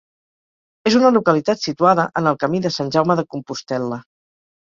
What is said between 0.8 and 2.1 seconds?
És una localitat situada